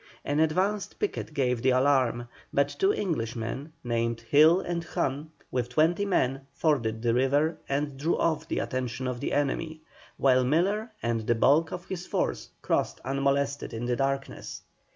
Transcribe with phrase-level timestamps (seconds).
[0.25, 6.05] An advanced picket gave the alarm, but two Englishmen, named Hill and Hunn, with twenty
[6.07, 9.81] men, forded the river, and drew off the attention of the enemy,
[10.17, 14.63] while Miller and the bulk of his force crossed unmolested in the darkness.